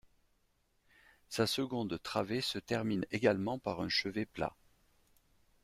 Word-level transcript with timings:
Sa 1.29 1.45
seconde 1.45 2.01
travée 2.01 2.41
se 2.41 2.57
termine 2.57 3.05
également 3.11 3.59
par 3.59 3.81
un 3.81 3.87
chevet 3.89 4.25
plat. 4.25 4.55